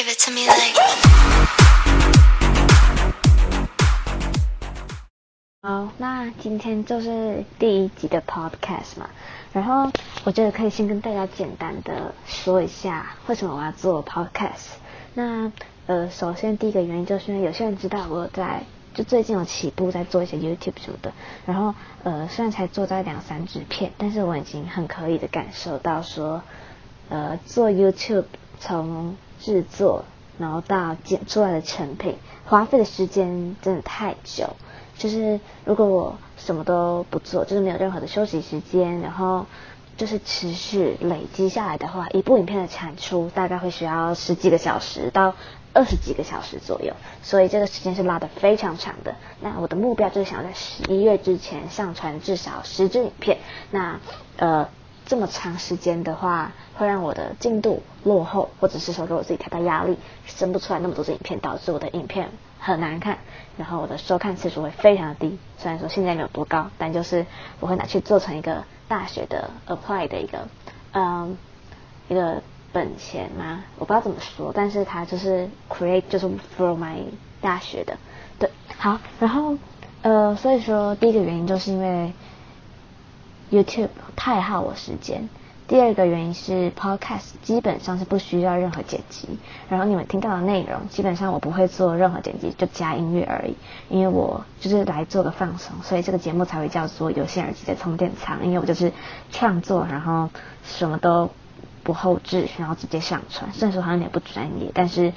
[0.00, 0.80] Give it to me like.
[5.60, 9.10] 好，那今天就是第一集的 podcast 嘛，
[9.52, 9.92] 然后
[10.24, 14.68] 我觉得可以先跟大家简单的说一下为什么我要做 podcast。
[15.12, 15.52] 那
[15.86, 18.62] 呃，首先第一个原因就是因为有些人知道我在
[18.94, 21.12] 就最近有起步在做一些 YouTube 什么的，
[21.44, 21.74] 然后
[22.04, 26.42] 呃虽然才做在两三支片，但是我已经很可以的感受到说，
[27.10, 28.24] 呃做 YouTube
[28.58, 30.04] 从制作
[30.38, 34.48] 然后到剪出来的成品，花费的时间真的太久。
[34.96, 39.46] 就是如果我什么都不做，就是没有任何的休息时间，然后
[39.96, 45.34] 就是持续累积下来的话，一部影片的产出大概会需要十几个小时到
[45.72, 49.14] 二十几个小时左右，所以这个时间是拉得非常长的。
[49.40, 53.38] 那我的目标就是想在十一月之前上传至少十支影片。
[53.70, 53.98] 那
[54.36, 54.68] 呃。
[55.10, 62.28] 这么长时间的话，会让我的进度落后，或者是说给我自己太大压力，生不出来那么多的影片，导致我的影片
[62.60, 63.18] 很难看，
[63.58, 65.36] 然后我的收看次数会非常的低。
[65.58, 67.26] 虽然说现在没有多高，但就是
[67.58, 70.46] 我会拿去做成一个大学的 apply 的一个，
[70.92, 71.36] 嗯，
[72.08, 72.40] 一个
[72.72, 76.98] 本钱嘛，我不知道怎么说，但是它就是 create 就是 for my
[77.40, 77.98] 大学的，
[78.38, 79.56] 对，好，然后
[80.02, 82.12] 呃，所以说第一个原因就是因为。
[83.50, 85.28] YouTube 太耗我时间。
[85.66, 93.54] 第二个原因是 Podcast 基本上是不需要任何剪辑，然后你们听到的内容基本上我不会做任何剪辑，就加音乐而已。
[93.88, 98.44] 因为我就是来做个放松，所以这个节目才会叫做有线耳机的充电仓。
[98.44, 98.92] 因为我就是
[99.30, 100.28] 创作，然后
[100.64, 101.30] 什么都
[101.84, 103.52] 不后置，然后直接上传。
[103.52, 105.12] 虽然说好像有点不专业，但是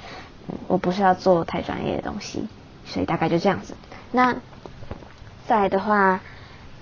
[0.68, 2.46] 我不是要做太专业的东西，
[2.86, 3.74] 所以大概就这样子。
[4.12, 4.36] 那
[5.48, 6.20] 再来的话，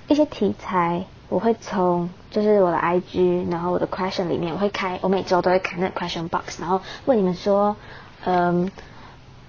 [0.09, 1.07] 一些题材。
[1.33, 7.75] 我会从就是我的 IG，然后我的 question 里面，我会开，我每周都会开那个 question box，然后问你们说，
[8.27, 8.71] 嗯，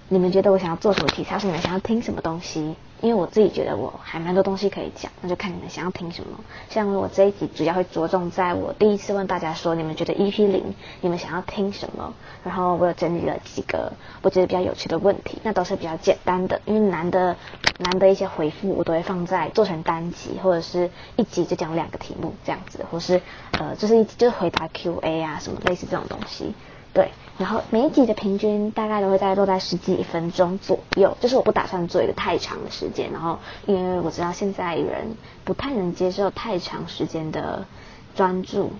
[0.08, 2.76] 你们觉得我想要做什么题材，是你们想要听什么东西？
[3.00, 6.38] 因为我自己觉得我还蛮多东西可以讲，那就看你们想要听什么。
[6.70, 12.14] 像我这一集主要会着重在我第一次问大家说，你们觉得 EP 零你们想要听什么？
[12.44, 17.36] 然后我有整理了几个我觉得比较有趣的问题，那都是比较简单的，因为难的
[17.78, 23.20] 难的一些回复我都会放在做成单集，或者是一集就讲两个题目这样子，或是
[23.58, 26.54] 呃就是一就是回答 QA 啊什么类似这种东西。
[26.94, 33.10] 对，然后每一集的平均大概都会在落在十几分钟左右，就是我不打算做一个太长的时间。
[33.10, 37.66] 然后因为我知道现在人不太能接受太长时间的
[38.14, 38.70] 专注，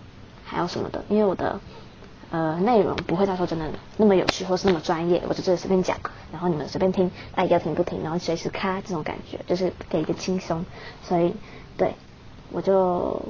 [0.44, 1.58] 还有什么的，因为我的
[2.30, 5.98] 呃内容不会到时候真的那么有趣或是那么专业，我就这里随便讲，
[6.30, 10.64] 然后你们随便听，爱要听不听，然后随时咔这种感觉，就是给一个轻松。
[11.02, 11.34] 所以
[11.76, 11.96] 对，
[12.52, 13.20] 我就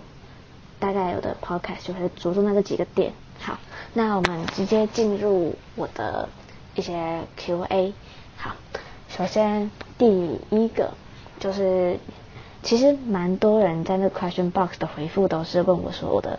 [0.79, 3.15] 大概有的 podcast 就会着重在这几个点。
[3.45, 3.59] 好，
[3.93, 6.31] 那我们直接进入我的
[6.75, 7.93] 一些 Q&A。
[8.39, 8.53] 好，
[9.11, 10.95] 首先第一个
[11.39, 11.99] 就是，
[12.63, 16.39] 其实蛮多人在那 question box 的回复都是问我说我的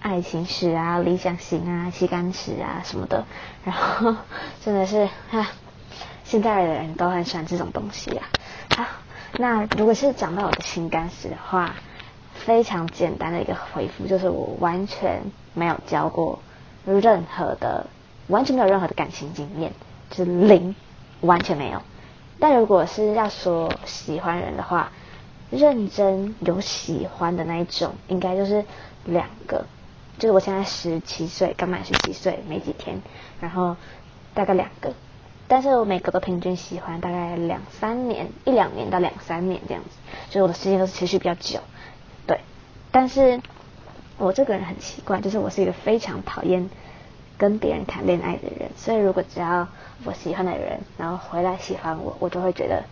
[0.00, 3.26] 爱情史啊、理想型啊、情感史啊什么的，
[3.62, 4.16] 然后
[4.64, 5.48] 真的是哈，
[6.24, 8.28] 现在的人都很喜欢这种东西啊。
[8.74, 8.86] 好，
[9.36, 11.74] 那如果是讲到我的情感史的话，
[12.32, 15.20] 非常简单的一个回复就是我完全
[15.52, 16.40] 没有交过。
[16.86, 17.86] 任何的，
[18.28, 19.72] 完全没有任何的感情经验，
[20.08, 20.74] 就是零，
[21.20, 21.82] 完全没有。
[22.38, 24.92] 但如果是要说喜欢人的话，
[25.50, 28.64] 认真有喜欢的那一种，应该就是
[29.04, 29.66] 两个。
[30.18, 33.02] 就是我现在十七岁，刚满十七岁没几天，
[33.40, 33.76] 然后
[34.32, 34.94] 大概两个。
[35.48, 39.90] 但是我每个都平均喜欢大概两三年，一两年到两三年这样子，
[40.28, 41.60] 就是我的时间都是持续比较久。
[42.26, 42.40] 对，
[42.90, 43.40] 但是。
[44.18, 46.70] 我这个人很奇怪，就是我是一个非常讨厌
[47.36, 49.68] 跟别人谈恋爱的人，所以如果只要
[50.04, 52.82] 我喜欢的人，然后回来喜欢我，我就会觉得，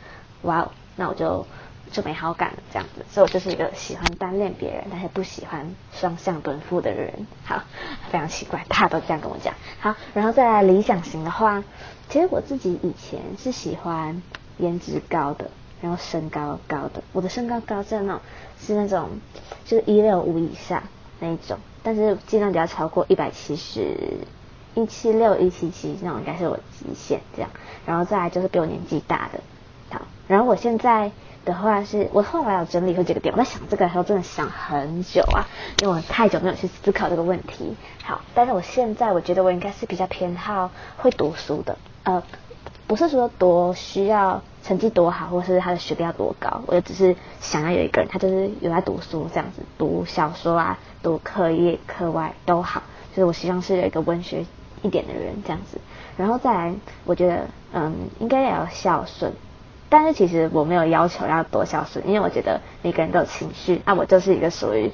[0.43, 1.47] 哇哦，那我就
[1.91, 3.05] 就没好感了这样子。
[3.11, 7.27] 所以我就是一个喜欢单恋别人，但是不喜欢双向奔赴的人。
[7.45, 7.63] 好，
[8.11, 9.55] 非常奇怪，大家都这样跟我讲。
[9.81, 11.65] 好，然后再来理想型的话，
[12.11, 14.23] 其实我自己以前是喜欢
[14.59, 15.51] 颜值高的，
[15.81, 17.03] 然后身高高的。
[17.13, 18.21] 我的身高高在那种，
[18.61, 19.09] 是那种
[19.65, 20.83] 就是一六五以上。
[21.21, 23.97] 那一种，但是尽量不要超过一百七十，
[24.75, 27.51] 一七六、一七七那种应该是我极限这样。
[27.87, 29.41] 然后再来就是比我年纪大的，
[29.91, 30.03] 好。
[30.27, 31.13] 然后我现在
[31.45, 35.47] 的话是，我后来有整理出几个点，我在想这个的时候真的想很久啊，
[35.83, 37.77] 因为我太久没有去思考这个问题。
[38.03, 42.23] 好，但是我现在我觉得我应该是比较偏好会读书的，呃，
[42.87, 44.43] 不是说多需要。
[44.65, 54.47] 成绩多好，或是他的学历要多高，我就只是想要有一个人，他就是有在读书这样子，读小说啊，读课业课外都好，就是我希望是有一个文学
[54.83, 55.79] 一点的人这样子。
[56.17, 56.75] 然后再来，
[57.05, 59.33] 我觉得嗯，应该也要孝顺。
[59.91, 63.83] 但是其实我没有要求要多孝顺，因为我觉得每个人都有情绪。
[63.85, 64.91] 那我就是一个属于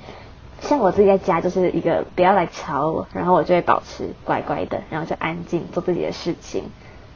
[0.61, 6.65] 像我自己在家就是一个不要来吵我，然后我就会保持乖乖的，然后就安静做自己的事情。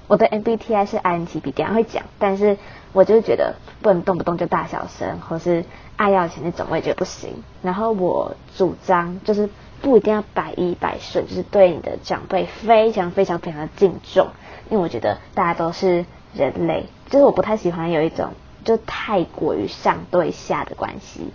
[0.07, 2.05] 我的 MBTI 是 INTP，等下会讲。
[2.19, 2.57] 但是
[2.93, 5.65] 我就是觉得不能动不动就大小声，或是
[5.97, 7.43] 爱要钱那种，我也觉得不行。
[7.63, 9.49] 然后我主张就是
[9.81, 14.29] 不一定要百依百顺，就是对你的长辈非常非常非常的敬重，
[14.71, 16.05] 因为我觉得大家都是。
[16.37, 18.33] 人类就是我不太喜欢有一种
[18.65, 21.33] 就太过于上对下的关系，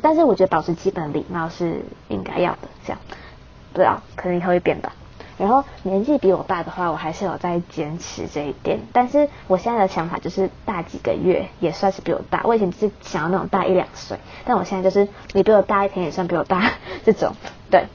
[0.00, 2.68] 但是我觉得保持基本礼貌是应该要的。
[2.86, 2.98] 这样
[3.74, 4.94] 不知道可能以后会变吧。
[5.38, 8.80] 然后年纪比我大的话，我还是有在坚持这一点。
[8.92, 12.42] 但是我现在的想法就是大几个月也算是比我大。
[12.44, 16.72] 我以前就是想要那种大一两岁，但我现在就是你比我大一天也算比我大
[17.04, 17.34] 这种。
[17.70, 17.86] 对，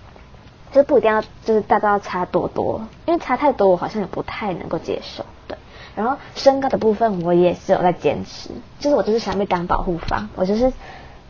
[0.71, 5.25] 就是不一定要就是大到要差多多，因为差太多我好像也不太能够接受。
[5.47, 5.57] 对。
[5.95, 8.49] 然后身高的部分我也是有在坚持，
[8.79, 10.73] 就是我就是想被当保护方，我就是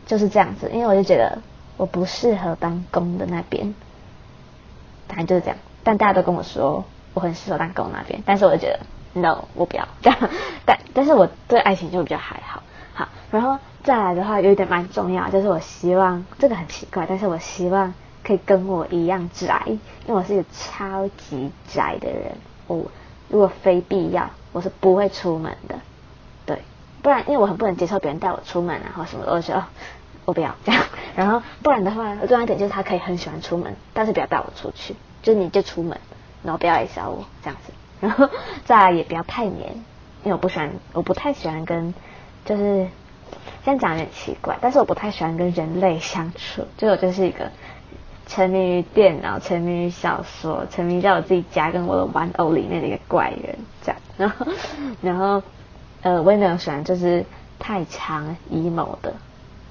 [0.06, 1.38] 就是这样子，因为我就觉得
[1.76, 3.74] 我不适合当攻的那边，
[5.06, 5.56] 反正就是这样。
[5.88, 8.80] 但大家都跟我说我很适合当狗那边，但是我就觉得
[9.18, 10.18] no，我不要 这样。
[10.66, 12.62] 但但是我对爱情就比较还好，
[12.92, 13.08] 好。
[13.30, 22.36] 然后再来的话有一点蛮重要，就是我希望这个很奇怪，但是我希望可以跟我一样宅，因为我是一个超级宅的人，
[22.66, 22.84] 我。
[23.30, 25.74] 如果非必要，我是不会出门的，
[26.46, 26.62] 对，
[27.02, 29.64] 不然因为我很不能接受别人带我出门啊，或什么，我就说
[30.24, 30.82] 我不要这样。
[31.14, 34.96] 然后不然的话，重要一点就是他可以很喜欢出门，但是不要带我出去，
[35.28, 36.00] 就你就出门，
[36.42, 37.72] 然后不要来找我这样子。
[38.00, 38.30] 然后
[38.64, 39.74] 再来也不要太黏，
[40.24, 41.92] 因为我不喜欢，我不太喜欢跟，
[42.46, 42.88] 就是
[43.62, 47.50] 这样讲有点奇怪，但是我不太喜欢跟人类相处，就我就是一个。
[48.26, 54.00] 沉迷于电脑，沉迷于小说，沉迷在我自己家跟我的玩偶里面的一个怪人，这样。
[54.18, 54.46] 然后，
[55.00, 55.42] 然后，
[56.02, 57.24] 呃，我也没有喜欢就是
[57.58, 59.14] 太长 emo 的。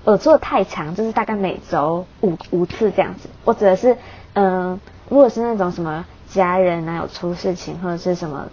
[0.03, 3.29] 我做太长，就是大概每周五五次这样子。
[3.45, 3.95] 我指的是，
[4.33, 8.47] 嗯、如果是那种什么家人啊有出事情，或者是什么。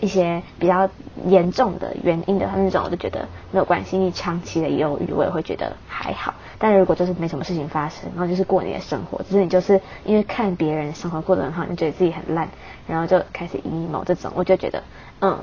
[0.00, 0.90] 一些比较
[1.26, 3.96] 严重的原因的话，那种我就觉得没有关系。
[3.96, 6.34] 你长期的忧郁，我也会觉得还好。
[6.58, 12.48] 但如果就是没什么事情发生，然后就是过你的生活，只是你就是因为看别人生活过得很好，你觉得自己很烂，
[12.88, 14.82] 然后就开始 emo 这种，我就觉得
[15.20, 15.38] 嗯，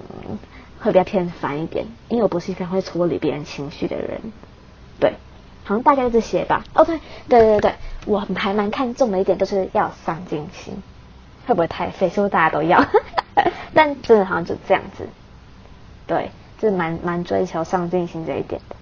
[0.82, 1.86] 会比较偏烦一点。
[2.10, 4.20] 因为我不是一个会处理别人情绪的人，
[5.70, 6.64] 好像大概就这些吧。
[6.74, 7.76] 哦，对，对对对，
[8.08, 10.82] 我还蛮看重的一点就是要上进心，
[11.46, 12.10] 会不会太费？
[12.10, 12.84] 是不是大家都要？
[13.76, 15.08] 但真的好像就这样子，
[16.08, 18.76] 对，就是蛮蛮追求上进心这一点的，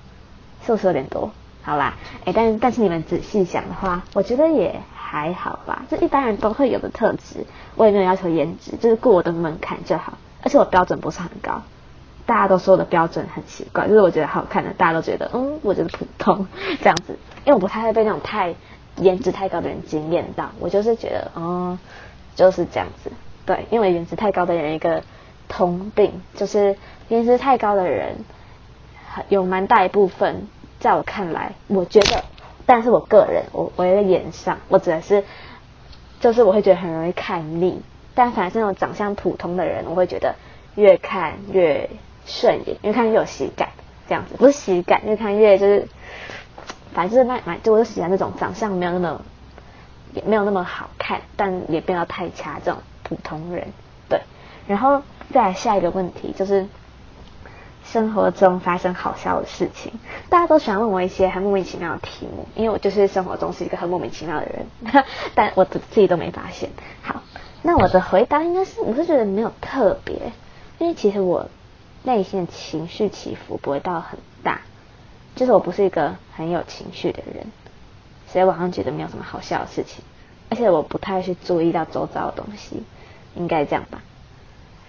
[0.65, 1.29] 是不是有点多？
[1.61, 7.45] 好啦，哎，但但是你们仔细想的话，我觉得也还好吧，这一般人都会有的特质，
[7.75, 11.61] 我也没有要求颜值，就是过我的门槛就好，而且我标准不是很高，
[12.27, 16.45] 大家都说我的标准很奇怪，就是我觉得好看的，大家都觉得嗯，我觉得普通
[16.83, 18.53] 这样子，因为我不太会被那种太
[18.97, 21.79] 颜值太高的人惊艳到，我就是觉得哦、嗯，
[22.35, 23.11] 就是这样子。
[23.45, 25.03] 对，因为颜值太高的人一个
[25.47, 26.75] 通病就是
[27.07, 28.17] 颜值太高的人，
[29.29, 30.47] 有蛮大一部分，
[30.79, 32.25] 在我看来，我觉得，
[32.65, 35.23] 但是我个人，我我在眼上，我指的是，
[36.19, 37.81] 就是我会觉得很容易看腻。
[38.13, 40.35] 但凡是那种长相普通的人，我会觉得
[40.75, 41.89] 越看越
[42.27, 43.69] 顺眼，越看越有喜感，
[44.07, 45.87] 这样子不是喜感，越看越就是，
[46.93, 49.21] 反正就是那蛮，就我就喜欢那种长相没有那么，
[50.13, 52.79] 也没有那么好看，但也不要太差这种。
[53.03, 53.65] 普通人，
[54.09, 54.19] 对，
[54.67, 55.01] 然后
[55.33, 56.67] 再来下一个问题就是，
[57.85, 59.93] 生活中发生好笑的事情，
[60.27, 65.05] 大家都喜欢问我一些很莫名其妙的题目，因为我就是生活中是一个很莫名其妙的人，
[65.35, 66.69] 但我自己都没发现。
[67.01, 67.23] 好，
[67.61, 70.33] 那我的回答应该是，我是觉得没有特别，
[70.79, 71.49] 因为其实我
[72.07, 74.61] 内心的情绪起伏不会到很大，
[75.35, 77.45] 就是我不是一个很有情绪的人，
[78.27, 80.03] 所以我好像觉得没有什么好笑的事情，
[80.49, 82.81] 而且我不太去注意到周遭的东西。
[83.35, 84.01] 应该这样吧，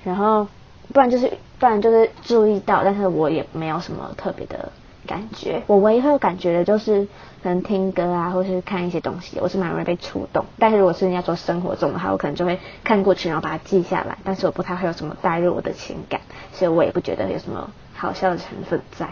[0.05, 0.49] 然后
[0.95, 4.73] 不然就是不然就是注意到，但是我也没有什么特别的
[5.09, 5.63] 感觉。
[5.67, 7.09] 我唯一会有感觉的就是
[7.43, 10.45] 可能听歌啊，或是看一些东西，我是蛮容易被触动。
[10.61, 14.19] 但是如果是要做生活中的话，我可能就会看过去，然后把它记下来。
[14.23, 16.21] 但是我不太会有什么带入我的情感，
[16.53, 19.09] 所以我也不觉得有什么好笑的成分在。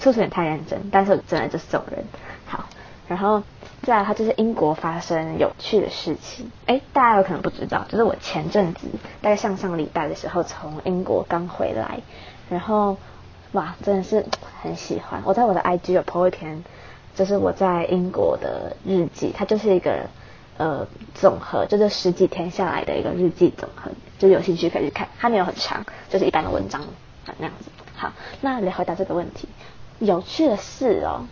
[0.00, 0.90] 是不是太认真？
[0.90, 2.04] 但是我真的就是这种人。
[2.44, 2.66] 好，
[3.08, 3.42] 然后。
[3.82, 6.50] 再来，它就是英国发生有趣的事情。
[6.66, 8.88] 哎，大家有可能不知道，就是我前阵子
[9.22, 12.00] 大概上上个礼拜的时候从英国刚回来，
[12.50, 12.98] 然后
[13.52, 14.24] 哇，真的是
[14.62, 15.22] 很喜欢。
[15.24, 16.62] 我在我的 IG 有 po 一篇，
[17.16, 20.06] 就是我在英国的日记，它就是一个
[20.56, 26.80] 呃总和，就是十几天下来的一个日记总和，就有兴趣可以去看，它没有很长，就是一般的文章
[27.38, 27.70] 那样子。
[27.96, 29.48] 好，那来回答这个问题，
[29.98, 31.26] 有趣的事哦。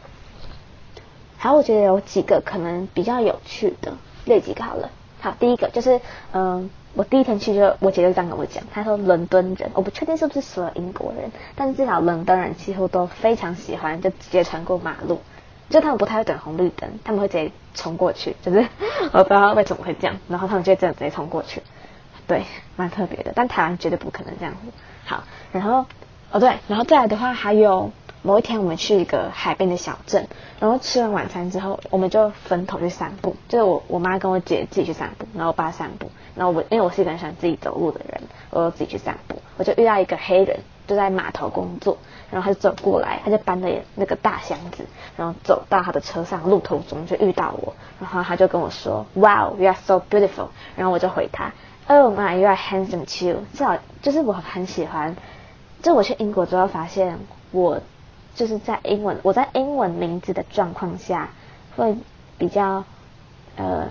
[1.36, 3.92] 好，我觉得有几个可能比较有趣的，
[4.24, 4.90] 列几个好了。
[5.20, 6.00] 好，第一个就是，
[6.32, 15.20] 嗯、我第一天去就我姐就这样跟我讲，她说伦敦人，我不确定是不是所有英国人，但是至少伦敦人几乎都非常喜欢就直接穿过马路，
[15.68, 18.66] 就他们不太会等红绿灯，他们会直接冲过去，就是
[19.12, 21.62] 我不知道为什么会这样，然后他们就这样直接冲过去，
[22.26, 24.60] 对，蛮特别的，但台湾绝对不可能这样子。
[25.04, 25.86] 好，然后
[26.32, 27.92] 哦对，然后再来的话还有。
[28.22, 30.26] 某一天，我们去一个海边的小镇，
[30.58, 33.36] 然后吃完晚餐之后，我们就分头去散步。
[33.48, 38.20] 就是我我妈跟我姐自己去散步，然后我爸散步，然后我因为我是一个很喜欢自己走路的人，
[38.50, 39.40] 我就自己去散步。
[39.56, 41.96] 我就遇到一个黑人，就在码头工作，
[42.30, 44.84] 然后他就走过来，他就搬着那个大箱子，
[45.16, 51.52] 然后走到他的车上，路途中就遇到我，然后他就跟我说：“Wow, you are so beautiful。”然后我就回他
[51.86, 55.16] ：“Oh my, you are handsome too。”至少就是我很喜欢，
[55.82, 57.20] 就我去英国之后发现
[57.52, 57.80] 我。
[58.38, 61.30] 就是在英文，我在英文名字的状况下，
[61.76, 61.96] 会
[62.38, 62.84] 比较
[63.56, 63.88] 呃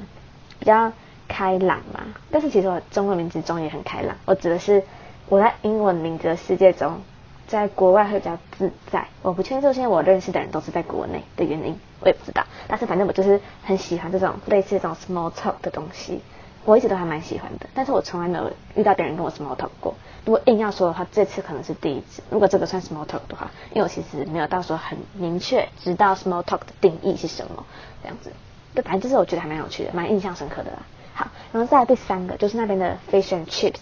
[0.58, 0.94] 比较
[1.28, 2.16] 开朗嘛。
[2.32, 4.16] 但是其实我中文名字中也很开朗。
[4.24, 4.84] 我指的是
[5.28, 7.02] 我在英文名字的世界中，
[7.46, 9.10] 在国外会比较自在。
[9.22, 12.46] 我不确定，这些我认识的人都是在国内的原因，我也不知道。
[12.70, 16.22] 但是反正我就是很喜欢这种类似这种 small talk 的东西。
[16.68, 19.96] 我一直都还蛮喜欢的，但是我从来没有遇到别人跟我 small talk 过。
[20.26, 22.22] 如果硬要说的话，这次可能是第一次。
[22.30, 27.66] 如果这个算 small talk 的话，因为我其实没有到时候很明确知道 small talk 的定义是什么，
[28.04, 28.34] 这样子。
[28.74, 30.80] 对，反正就是我觉得还蛮有趣的，蛮印象深刻的啦。
[31.14, 33.80] 好，然后再来第三个，就是那边的 fish and chips，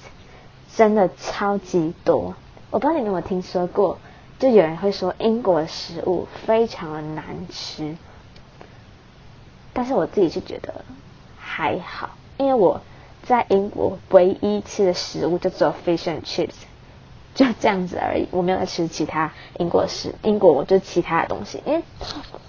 [0.76, 2.36] 真的超级多。
[2.70, 3.98] 我不知道你们有没有听说过，
[4.38, 7.96] 就有人会说英国的食物非常的难吃，
[9.74, 10.86] 但是我自己是觉得
[11.40, 12.12] 还好。
[12.38, 12.82] 因为我
[13.24, 16.54] 在英国唯一吃的食物就只有 fish and chips，
[17.34, 18.28] 就这样子而已。
[18.32, 21.62] 我没有在吃其他英国食，英国我就其他的东西。
[21.66, 21.82] 因为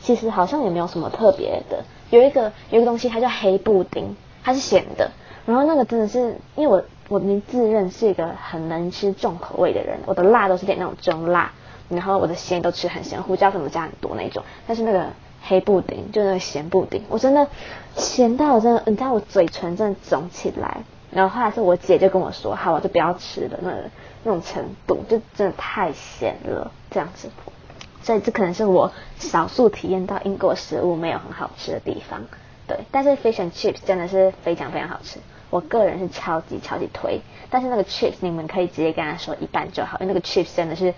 [0.01, 1.85] 其实好像也没有什么特别的。
[2.11, 5.11] 有一个有一个东西，它叫黑布丁，它是咸的。
[5.45, 11.53] 然后那个真的是，因为我我自认是一个很能吃重口味的人，我的辣都是点那种中辣，
[11.89, 14.43] 然后我的咸都吃很咸，胡椒什么加很多那种。
[14.67, 15.07] 但是那个。
[15.49, 17.47] 黑布丁就那个咸布丁，我真的
[17.97, 20.83] 咸到我真的，你知道我嘴唇真的肿起来。
[21.11, 23.73] 然后后来是我姐就跟我说，好，我就不要吃了，那
[24.25, 27.29] 那种程度就真的太咸了，这样子。
[28.03, 32.21] 所以这可能是我少数体验到英国食物没有很好吃的地方。
[32.67, 35.19] 对，但是 fish and chips 真的是非常非常好吃，
[35.51, 37.21] 我个人是超级超级推。
[37.49, 40.93] 但是那个 chips 你们可以直接跟他说一半就好，因为那个 chips 真的是。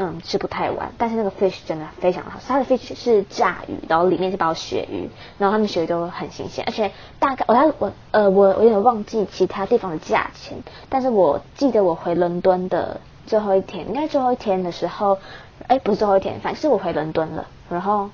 [0.00, 2.46] 嗯，吃不太完，但是那个 fish 真的非常好吃。
[2.46, 10.56] 它的 fish 是炸鱼，然后里面是包鳕鱼，然后他们鳕鱼都很新鲜，而且大概我要我呃我我有点忘记其他地方的价钱，
[10.88, 15.18] 但是我记得我回伦敦的最后一天，应该最后一天的时候，
[15.66, 18.08] 哎，不是最后一天，反正是我回伦敦了，然后。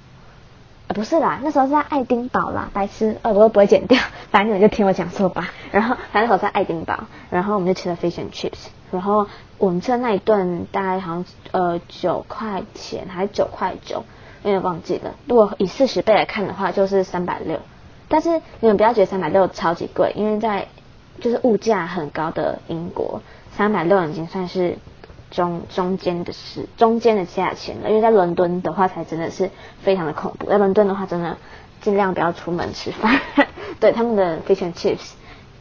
[0.94, 5.50] 不是啦，那时候是在爱丁堡啦，白痴，呃，我都不会剪掉， 反正你们就听我讲错吧。
[5.72, 9.26] 然后，反正那时候在爱丁堡，然后我们就吃了 fish and chips，然后
[9.58, 14.04] 我们吃的那一顿大概好像呃九块钱还是九块九，
[14.44, 15.14] 有点忘记了。
[15.26, 17.58] 如果以四十倍来看的话，就是三百六。
[18.08, 20.68] 但是你们不要觉得三百六超级贵，因为在
[21.20, 23.20] 就是物价很高的英国，
[23.52, 24.78] 三百六已经算是。
[25.34, 29.50] 中中间的是中间的价钱了，因为在伦敦的话才真的是
[29.82, 30.46] 非常的恐怖。
[30.46, 31.36] 在伦敦的话，真的
[31.80, 33.20] 尽量不要出门吃饭。
[33.80, 35.10] 对，他们的 fish and chips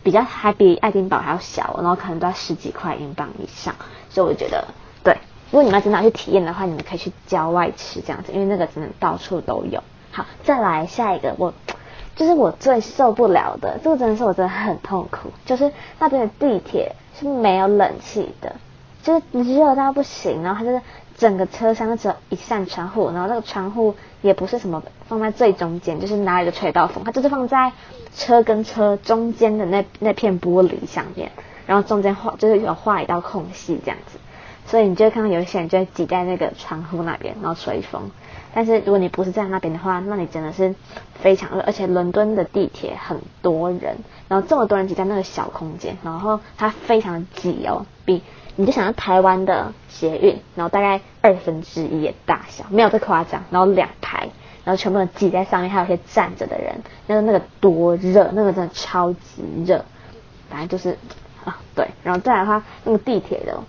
[0.04, 3.74] 比较还比爱丁堡还要小，然后可能都要十几块英镑以上。
[4.10, 4.66] 所以我觉得，
[5.04, 5.18] 对，
[5.50, 9.84] 如果你们要真的要去体验的话，你们可以去郊外吃这样子，因为那个真的到处都有。
[10.12, 11.52] 好，再来下一个，我
[12.16, 18.56] 就是我最受不了的，这个真的是我真的很痛苦，就是那边的地铁是没有冷气的。
[19.04, 19.22] 就是
[19.54, 20.82] 热到不行，然后它就是
[21.18, 27.72] 整个车厢只有一扇窗户，然后那个窗户也不是什么放在最中间，就是哪里都吹到风，它就是放在
[28.16, 31.32] 车跟车中间的那那片玻璃上面，
[31.68, 34.18] 然后中间画就是有画一道空隙这样子，
[34.66, 38.10] 所以你就会看到有一些人就会挤在那个窗户那边，然后吹风。
[38.56, 40.74] 但是如果你不是在那边的话，那你真的是
[41.16, 43.98] 非常热，而且伦敦的地铁很多人，
[44.30, 48.22] 然后这么多人挤在那个小空间，然后它非常挤哦，比。
[48.56, 53.44] 你就想到台湾的捷运，然后大概二分之一的大小，没有这夸张。
[53.50, 54.30] 然后两排，
[54.64, 59.84] 然后全部都挤在上面，还有些站着的人，那个那个多热，那个真的超级热。
[60.50, 60.98] 反正就是
[61.44, 61.88] 啊，对。
[62.04, 63.60] 然后再来的话，那个地铁的，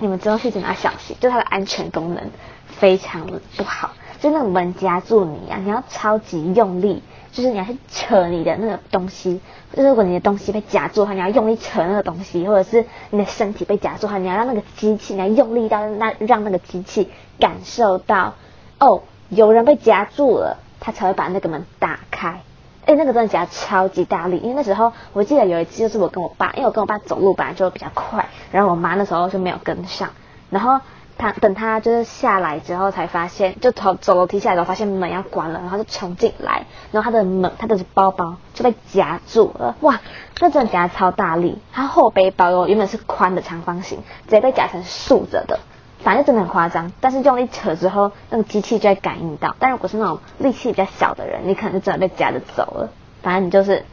[0.00, 2.30] 你们之后去真的要小心，就它的安全功能
[2.66, 3.24] 非常
[3.56, 9.40] 不好，就那个门夹住你啊，你要超级用力，就是你要去扯你的那个东西，
[9.72, 17.08] 就是如果你的东西被夹住的话，你要用力扯那个东西，或者是你的身体被夹住的话，你要让那个机器，你要用力到那让那个机器
[17.38, 18.34] 感受到，
[18.78, 22.42] 哦，有人被夹住了，它才会把那个门打开。
[22.86, 30.10] 哎，那个真的夹超级大力，因为那时候我记得有一次就是我跟我爸，因为我跟我爸走路本来就比较快，然后我妈那时候就没有跟上，
[30.48, 30.80] 然后
[31.20, 40.00] 他等他就是下来之后才发现，就走走楼梯下来之后发现门要关了，然后就冲进来，然后他的门他的包包就被夹住了，哇，
[40.40, 45.60] 那真的夹超大力，他后背包哦原本是宽的长方形，直接被夹成竖着的。
[46.02, 49.54] 反正真的很夸张，但是用力扯之后，那个机器就会感应到。
[49.58, 52.88] 但如果是那种力气比较小的人，你可能就真的被夹着走了。
[53.22, 53.84] 反正你就是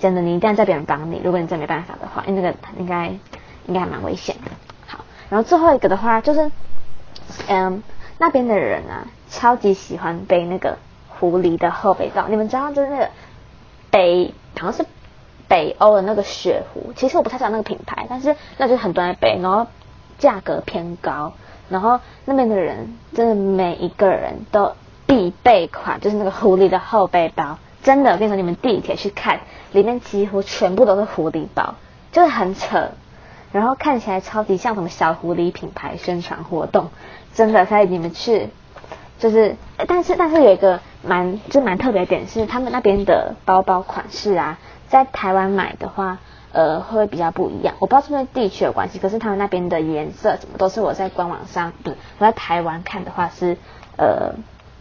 [0.00, 1.20] 真的，你一定要叫别人帮你。
[1.22, 3.06] 如果你真没办法的话，因为那个应该
[3.66, 4.50] 应该还蛮危险的。
[4.88, 6.50] 好，然后最后一个的话就是，
[7.48, 7.82] 嗯，
[8.18, 12.26] 那边的人啊，超级喜欢背那个狐狸的后背包。
[12.28, 13.08] 你们知道就是那个
[13.90, 14.86] 北好像是
[15.48, 19.66] 北欧的那个雪狐，其实我不太知道那个品牌，但是那就是很多人背，然后
[20.18, 21.32] 价格偏高。
[21.68, 24.74] 然后那边的人真的每一个人都
[25.06, 29.40] 必备款，就是那个狐狸的后背包，真的变成你们地铁去看，
[29.72, 31.74] 里面几乎全部都是狐狸包，
[32.10, 32.90] 就是很扯，
[33.52, 36.90] 然后看起来超级像什么小狐狸品牌宣传活动，
[37.34, 38.48] 真的，所以你们去
[39.18, 39.56] 就是，
[39.86, 46.18] 但是但是有一个蛮就蛮特别点是，他们那边的包包款式啊，在台湾买的话。
[46.54, 53.56] 呃，会比较不一样，我不知道是不是地区有关系，可是他们那边的颜色什么都是我在官网上，嗯，我在台湾看的话是
[53.96, 54.34] 呃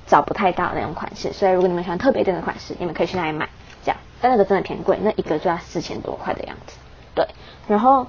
[0.06, 3.48] 找不太到那种款式，所以如果你们喜欢特别点的款式，你们可以去那里买，
[3.86, 6.76] 这样，但那个真的偏贵，那一个就要四千多块的样子，
[7.16, 7.26] 对。
[7.70, 8.06] 然后，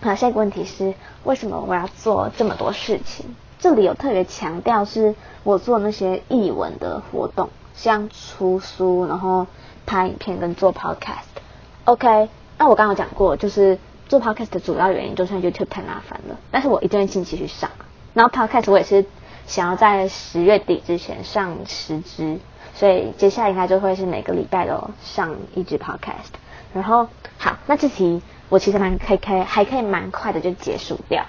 [0.00, 0.94] 好，下一个问题是
[1.24, 3.34] 为什么我要做这么多事情？
[3.58, 9.46] 这里有特别强调是我做那些译文的活动，像出书，然后
[9.84, 12.28] 拍影片跟做 podcast，OK。
[12.56, 16.36] 那我刚刚有讲过，就是做 podcast 的主要原因，就是 YouTube 太麻烦了。
[16.50, 17.70] 但是我一定会近期去上。
[18.14, 19.04] 然后 podcast 我也是
[19.46, 22.38] 想要在十月底之前上十支，
[22.74, 26.34] 所以接下来应该就会是每个礼拜都上一支 podcast。
[26.74, 31.26] 然后好，那这题我其实蛮可以可以还可以蛮快的就结束掉。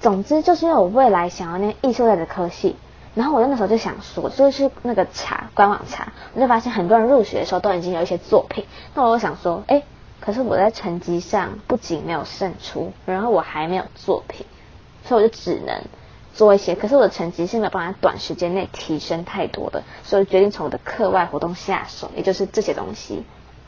[0.00, 2.76] 总之就是因为我未来想要念艺术类的科系，
[3.14, 8.64] 然后我那时候就想说，就是那个查官网查，我就发现很多人入学的时候都已经有一些作品。
[8.94, 9.82] 那我就想说，哎。
[10.20, 14.46] 可是我在成绩上不仅没有胜出，然后我还没有作品，
[15.04, 15.82] 所以我就只能
[16.32, 16.74] 做一些。
[16.74, 23.22] 可是我的成绩是没有办法短时间内提升太多的，所以我决定从我的课外活动下手，也就是这些东西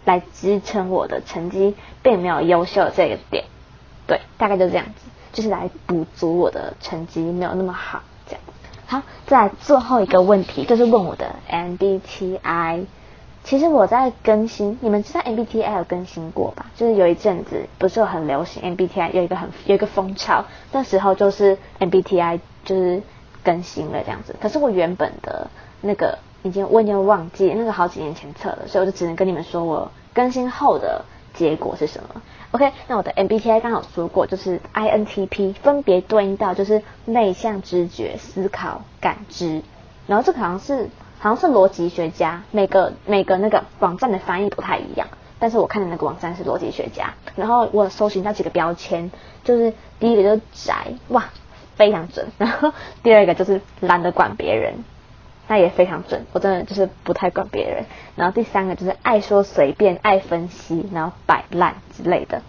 [0.07, 3.45] 来支撑我的成绩并没有优秀这个点。
[4.07, 5.03] 对，大概就这样子，
[5.35, 8.03] 就是来补足我的成绩没有那么好。
[8.27, 8.41] 这样，
[8.87, 12.87] 好，再来最后一个问题，就是问我的 MBTI。
[13.43, 16.67] 其实我在更新，你们知道 MBTI 有更新过吧？
[16.75, 23.03] 就是有一阵子不是很流行 MBTI，有一个很有一个风潮，那时候就是 MBTI 就是
[23.45, 24.35] 更新了这样子。
[24.41, 25.49] 可是我原本的
[25.81, 31.05] 那个已经我已经忘记那个好几年前测了，所以我就只能跟你们说我更新后的
[31.35, 32.23] 结果是什么。
[32.53, 39.63] OK，那我的 MBTI 刚好说过，就是 INTP 分别对应到就是内向、直觉、思考、感知，
[40.07, 40.89] 然后这个好像是。
[41.19, 47.15] 好像是逻辑学家，每个每个那个网站的翻译不太一样，但是我看的那个网站是逻辑学家。
[47.35, 49.11] 然后我搜寻到几个标签，
[49.43, 51.25] 就是第一个就是宅，哇，
[51.75, 52.27] 非常准。
[52.37, 52.71] 然后
[53.03, 54.75] 第二个就是懒得管别人，
[55.49, 56.27] 那也非常准。
[56.33, 57.85] 我真的就是不太管别人。
[58.17, 62.43] 然后第三个就是爱说随便、爱分析，然后摆烂之类的。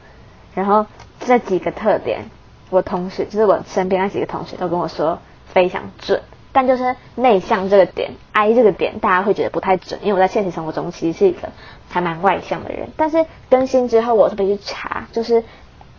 [0.53, 0.85] 然后
[1.19, 2.25] 这几个特点，
[2.69, 6.21] 我同学就是我身边那几个同学都跟我说非常准。
[6.53, 11.49] 但就是内向这个点，I 这个点，大家会觉得不太准，因为我在现实生活中其实是一个
[11.87, 12.89] 还蛮外向的人。
[12.97, 15.43] 但是更新之后，我特别去查，就是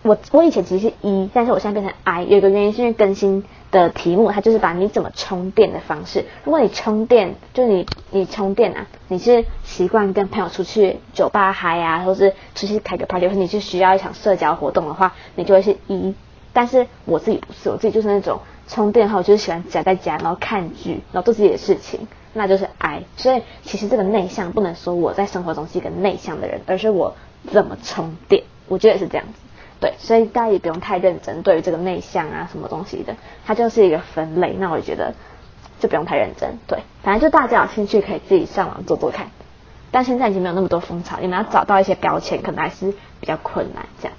[0.08, 6.24] 我我以前其实是 E，但是我现在变成 I，有一个原因是因为更新的题目，它就是把你怎么充电的方式。
[6.44, 16.14] 如果你充电，就你你充电啊，你是习惯跟朋友出去酒吧嗨啊，或是出去开个 party，或是你是需要一场社交活动的话，你就会是 E。
[16.54, 18.40] 但是我自己不是，我自己就是那种。
[18.70, 23.04] 充电后就是喜欢宅在家，然后看剧，然后做自己的事情，那就是 I。
[23.16, 27.14] 所以其实这个内向不能说我在生活中是一个内向的人，而是我
[27.50, 29.32] 怎么充电，我觉得是这样子。
[29.80, 34.56] 对，所以大家也不用太认真对于这个内向啊什么东西的，它就是一个分类。
[34.58, 35.14] 那我觉得
[35.78, 36.58] 就不用太认真。
[36.66, 39.30] 对，反正就大家有兴趣可以自己上网做做看。
[39.90, 43.86] 但现在已经没有那么多风潮，你们要找到一些标签可能还是比较困难。
[44.02, 44.16] 这样，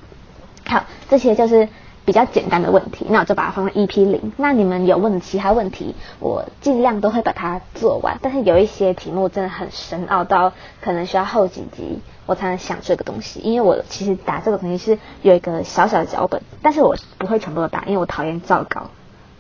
[0.68, 1.68] 好，这些就是。
[2.10, 4.34] 比较简单的问题，那我就把它放在 EP 零。
[4.36, 8.18] 那你们有问其他问题，我尽量都会把它做完。
[8.20, 13.40] 但是有一些题目真的很深奥，到可能需要后几集我才能想这个东西。
[13.42, 18.90] 因为我其实打这个东西是有一个小小的脚本，但是我不会全部都打，因为我讨厌照稿、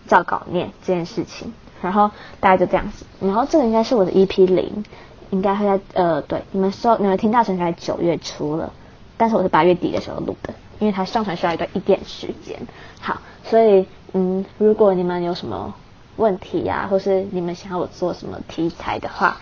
[0.07, 1.51] 照稿念这件事情。
[1.81, 3.03] 然后大概就这样子。
[3.19, 4.85] 然后这个应该是我的 EP 零，
[5.31, 8.71] 应该会在呃，对，你们说你们听到应该九月初了，
[9.17, 10.53] 但是我是八月底的时候录的。
[10.79, 12.59] 因为它上传需要一段一点时间，
[12.99, 15.73] 好，所以嗯，如果你们有什么
[16.15, 19.37] 问题呀、或是你们想要我做什么题材的话，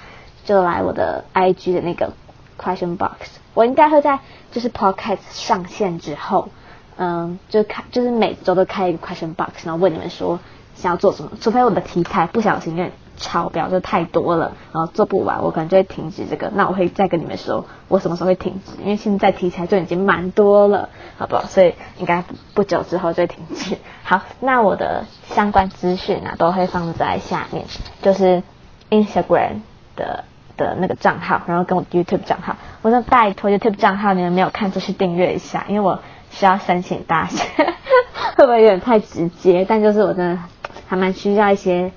[0.46, 2.12] 就来我的 IG 的那个
[2.60, 4.20] question box，我应该会在
[4.52, 6.50] 就是 podcast 上线之后，
[6.98, 10.40] 嗯，就开就是每周都开一个 question box，然后问你们说
[10.76, 12.92] 想要做什么，除非我的题材不小心认。
[13.18, 16.52] 超标就太多了，然后做不完，我可能就会停止这个。
[16.54, 21.44] 那我会再跟你们说，我什么时候会停止，因为现在提起来就已经蛮多了，好不好？
[21.46, 23.76] 所以应该不久之后就会停止。
[24.04, 27.66] 好，那我的相关资讯啊，都会放在下面，
[28.02, 28.44] 就是
[28.90, 29.62] Instagram
[29.96, 30.24] 的
[30.56, 32.56] 的那个账号，然后跟我 YouTube 账号。
[32.84, 36.00] 我说拜托 YouTube 账号，你们没有看就去订阅一下，因为我
[36.30, 37.44] 需要申请大学，
[38.38, 39.66] 会不会有点太直接？
[39.68, 40.40] 但就是我真的
[40.88, 41.92] 还蛮需要一些。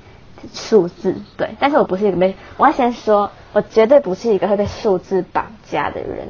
[0.52, 6.28] 数字对，但是我不是一个被，我要先说，我绝对不是一个会被数字绑架的人，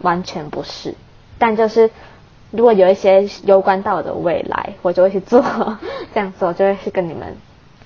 [0.00, 0.94] 完全不是。
[1.38, 1.90] 但就是
[2.50, 5.42] 如果有一些攸关到我的未来，我就会去做，
[6.14, 7.36] 这样做就会去跟你们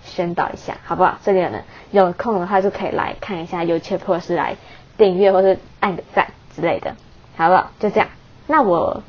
[0.04, 1.18] 宣导一下，好不好？
[1.24, 4.56] 这里呢，有空的话就可以来看一下 YouTube，或是来
[4.98, 6.94] 订阅，或是按个赞之类的，
[7.36, 7.70] 好不好？
[7.78, 8.08] 就这样，
[8.46, 9.02] 那我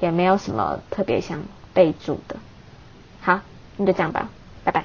[0.00, 2.36] 也没有什么特别想备注的，
[3.20, 3.40] 好，
[3.76, 4.28] 那就这样吧。
[4.62, 4.84] 拜拜